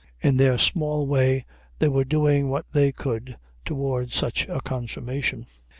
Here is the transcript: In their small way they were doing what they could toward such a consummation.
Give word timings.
In 0.19 0.37
their 0.37 0.57
small 0.57 1.05
way 1.05 1.45
they 1.77 1.87
were 1.87 2.05
doing 2.05 2.49
what 2.49 2.65
they 2.73 2.91
could 2.91 3.35
toward 3.65 4.11
such 4.11 4.47
a 4.49 4.59
consummation. 4.59 5.45